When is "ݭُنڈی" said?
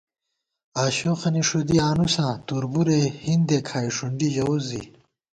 3.95-4.27